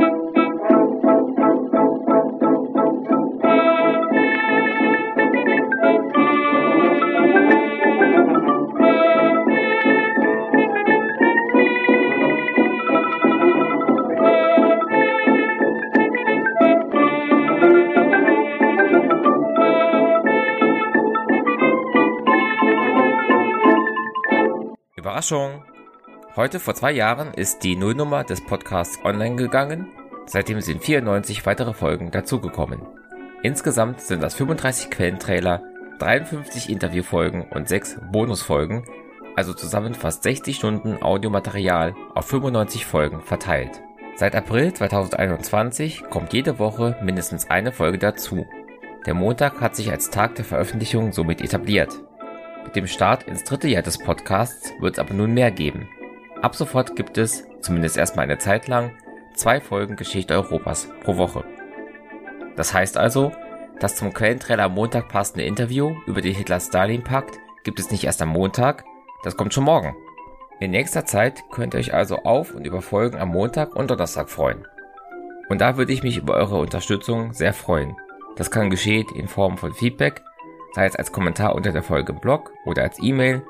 you. 0.00 0.13
Überraschung! 25.14 25.62
Heute 26.34 26.58
vor 26.58 26.74
zwei 26.74 26.90
Jahren 26.90 27.32
ist 27.34 27.62
die 27.62 27.76
Nullnummer 27.76 28.24
des 28.24 28.44
Podcasts 28.44 28.98
online 29.04 29.36
gegangen. 29.36 29.86
Seitdem 30.26 30.60
sind 30.60 30.82
94 30.82 31.46
weitere 31.46 31.72
Folgen 31.72 32.10
dazugekommen. 32.10 32.80
Insgesamt 33.44 34.00
sind 34.00 34.24
das 34.24 34.34
35 34.34 34.90
Quellentrailer, 34.90 35.62
53 36.00 36.68
Interviewfolgen 36.68 37.42
und 37.42 37.68
6 37.68 38.00
Bonusfolgen, 38.10 38.86
also 39.36 39.54
zusammen 39.54 39.94
fast 39.94 40.24
60 40.24 40.56
Stunden 40.56 41.00
Audiomaterial 41.00 41.94
auf 42.16 42.26
95 42.26 42.84
Folgen 42.84 43.20
verteilt. 43.20 43.82
Seit 44.16 44.34
April 44.34 44.74
2021 44.74 46.10
kommt 46.10 46.32
jede 46.32 46.58
Woche 46.58 46.96
mindestens 47.04 47.48
eine 47.48 47.70
Folge 47.70 47.98
dazu. 47.98 48.46
Der 49.06 49.14
Montag 49.14 49.60
hat 49.60 49.76
sich 49.76 49.92
als 49.92 50.10
Tag 50.10 50.34
der 50.34 50.44
Veröffentlichung 50.44 51.12
somit 51.12 51.40
etabliert. 51.40 52.00
Mit 52.64 52.76
dem 52.76 52.86
Start 52.86 53.24
ins 53.24 53.44
dritte 53.44 53.68
Jahr 53.68 53.82
des 53.82 53.98
Podcasts 53.98 54.72
wird 54.80 54.94
es 54.94 54.98
aber 54.98 55.14
nun 55.14 55.32
mehr 55.32 55.50
geben. 55.50 55.88
Ab 56.42 56.56
sofort 56.56 56.96
gibt 56.96 57.18
es, 57.18 57.46
zumindest 57.60 57.96
erstmal 57.96 58.24
eine 58.24 58.38
Zeit 58.38 58.68
lang, 58.68 58.92
zwei 59.34 59.60
Folgen 59.60 59.96
Geschichte 59.96 60.34
Europas 60.34 60.88
pro 61.02 61.16
Woche. 61.16 61.44
Das 62.56 62.74
heißt 62.74 62.96
also, 62.96 63.32
das 63.80 63.96
zum 63.96 64.12
Quellentrailer 64.12 64.64
am 64.64 64.74
Montag 64.74 65.08
passende 65.08 65.44
Interview 65.44 65.94
über 66.06 66.20
den 66.20 66.34
Hitler-Stalin-Pakt 66.34 67.38
gibt 67.64 67.80
es 67.80 67.90
nicht 67.90 68.04
erst 68.04 68.22
am 68.22 68.28
Montag, 68.28 68.84
das 69.22 69.36
kommt 69.36 69.54
schon 69.54 69.64
morgen. 69.64 69.96
In 70.60 70.70
nächster 70.70 71.04
Zeit 71.04 71.44
könnt 71.50 71.74
ihr 71.74 71.80
euch 71.80 71.92
also 71.92 72.18
auf 72.18 72.54
und 72.54 72.66
über 72.66 72.82
Folgen 72.82 73.18
am 73.18 73.30
Montag 73.30 73.74
und 73.74 73.90
Donnerstag 73.90 74.30
freuen. 74.30 74.66
Und 75.48 75.60
da 75.60 75.76
würde 75.76 75.92
ich 75.92 76.02
mich 76.02 76.18
über 76.18 76.34
eure 76.34 76.58
Unterstützung 76.58 77.32
sehr 77.32 77.52
freuen. 77.52 77.96
Das 78.36 78.50
kann 78.50 78.70
geschehen 78.70 79.06
in 79.14 79.28
Form 79.28 79.58
von 79.58 79.72
Feedback 79.72 80.22
sei 80.74 80.86
es 80.86 80.96
als 80.96 81.12
Kommentar 81.12 81.54
unter 81.54 81.72
der 81.72 81.82
Folge 81.82 82.12
im 82.12 82.18
Blog 82.18 82.52
oder 82.64 82.82
als 82.82 83.00
E-Mail. 83.00 83.42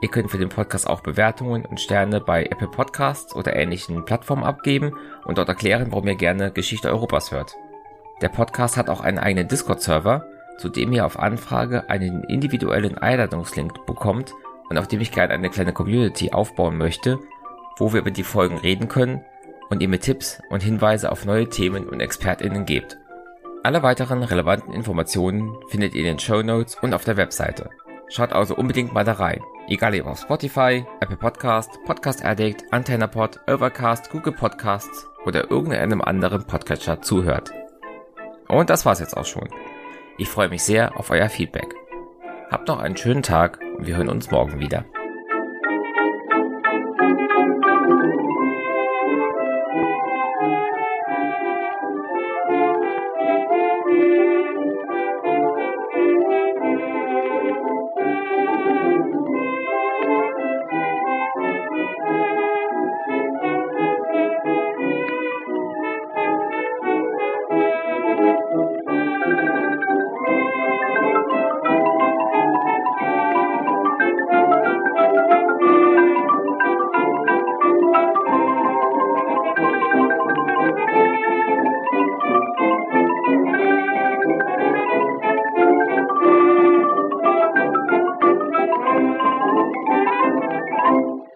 Ihr 0.00 0.08
könnt 0.08 0.30
für 0.30 0.38
den 0.38 0.48
Podcast 0.48 0.88
auch 0.88 1.00
Bewertungen 1.00 1.64
und 1.64 1.80
Sterne 1.80 2.20
bei 2.20 2.44
Apple 2.44 2.66
Podcasts 2.66 3.36
oder 3.36 3.54
ähnlichen 3.54 4.04
Plattformen 4.04 4.42
abgeben 4.42 4.92
und 5.24 5.38
dort 5.38 5.48
erklären, 5.48 5.86
warum 5.90 6.08
ihr 6.08 6.16
gerne 6.16 6.50
Geschichte 6.50 6.88
Europas 6.88 7.30
hört. 7.30 7.54
Der 8.20 8.28
Podcast 8.28 8.76
hat 8.76 8.90
auch 8.90 9.00
einen 9.00 9.18
eigenen 9.18 9.46
Discord-Server, 9.46 10.26
zu 10.58 10.68
dem 10.68 10.92
ihr 10.92 11.06
auf 11.06 11.18
Anfrage 11.18 11.88
einen 11.88 12.24
individuellen 12.24 12.98
Einladungslink 12.98 13.86
bekommt 13.86 14.34
und 14.68 14.76
auf 14.76 14.88
dem 14.88 15.00
ich 15.00 15.12
gerne 15.12 15.34
eine 15.34 15.50
kleine 15.50 15.72
Community 15.72 16.32
aufbauen 16.32 16.76
möchte, 16.78 17.20
wo 17.78 17.92
wir 17.92 18.00
über 18.00 18.10
die 18.10 18.24
Folgen 18.24 18.58
reden 18.58 18.88
können 18.88 19.24
und 19.70 19.82
ihr 19.82 19.88
mir 19.88 20.00
Tipps 20.00 20.42
und 20.50 20.62
Hinweise 20.62 21.12
auf 21.12 21.24
neue 21.24 21.48
Themen 21.48 21.88
und 21.88 22.00
ExpertInnen 22.00 22.66
gebt. 22.66 22.98
Alle 23.64 23.84
weiteren 23.84 24.24
relevanten 24.24 24.74
Informationen 24.74 25.54
findet 25.68 25.94
ihr 25.94 26.00
in 26.00 26.06
den 26.06 26.18
Show 26.18 26.42
Notes 26.42 26.76
und 26.82 26.94
auf 26.94 27.04
der 27.04 27.16
Webseite. 27.16 27.70
Schaut 28.08 28.32
also 28.32 28.56
unbedingt 28.56 28.92
mal 28.92 29.04
da 29.04 29.12
rein. 29.12 29.40
Egal 29.68 29.98
ob 30.00 30.08
auf 30.08 30.18
Spotify, 30.18 30.84
Apple 31.00 31.16
Podcast, 31.16 31.78
Podcast 31.84 32.24
Addict, 32.24 32.64
AntennaPod, 32.72 33.38
Overcast, 33.46 34.10
Google 34.10 34.32
Podcasts 34.32 35.06
oder 35.24 35.48
irgendeinem 35.48 36.02
anderen 36.02 36.44
Podcatcher 36.44 37.02
zuhört. 37.02 37.52
Und 38.48 38.68
das 38.68 38.84
war's 38.84 38.98
jetzt 38.98 39.16
auch 39.16 39.26
schon. 39.26 39.48
Ich 40.18 40.28
freue 40.28 40.48
mich 40.48 40.64
sehr 40.64 40.98
auf 40.98 41.10
euer 41.10 41.28
Feedback. 41.28 41.72
Habt 42.50 42.66
noch 42.66 42.80
einen 42.80 42.96
schönen 42.96 43.22
Tag 43.22 43.60
und 43.78 43.86
wir 43.86 43.96
hören 43.96 44.08
uns 44.08 44.32
morgen 44.32 44.58
wieder. 44.58 44.84